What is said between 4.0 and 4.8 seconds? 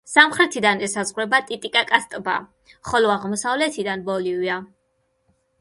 ბოლივია.